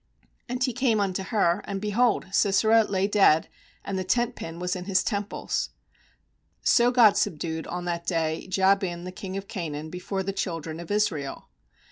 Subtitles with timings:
[0.49, 3.47] And he came unto her; and, behold, Sisera lay dead,
[3.85, 5.69] and the tent pin was in his temples.
[6.65, 10.79] ^So God sub dued on that day Jabm the king of Canaan before the children
[10.79, 11.49] of Israel.